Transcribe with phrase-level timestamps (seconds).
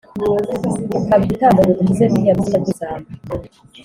[0.99, 3.09] Ukaba igitambo ngo udukize biriya bisimba by'ibisambo